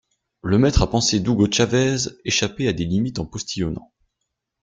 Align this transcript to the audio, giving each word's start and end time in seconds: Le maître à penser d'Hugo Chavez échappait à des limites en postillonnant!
Le 0.41 0.57
maître 0.57 0.81
à 0.81 0.89
penser 0.89 1.19
d'Hugo 1.19 1.45
Chavez 1.51 2.09
échappait 2.25 2.67
à 2.67 2.73
des 2.73 2.85
limites 2.85 3.19
en 3.19 3.27
postillonnant! 3.27 3.91